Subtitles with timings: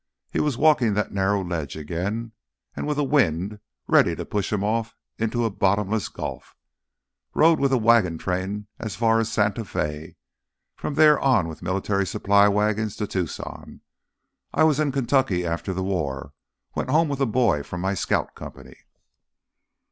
[0.33, 2.31] He was walking that narrow ledge again,
[2.75, 6.55] and with a wind ready to push him off into a bottomless gulf.
[7.35, 12.47] "Rode with a wagon train as far as Santa Fe—from there on with military supply
[12.47, 13.81] wagons to Tucson.
[14.55, 16.33] I was in Kentucky after the war;
[16.73, 18.77] went home with a boy from my scout company...."